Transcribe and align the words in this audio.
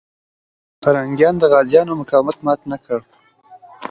پرنګیان 0.81 1.35
د 1.39 1.43
غازيانو 1.51 1.99
مقاومت 2.01 2.37
مات 2.45 2.61
نه 2.71 2.77
کړ. 2.85 2.99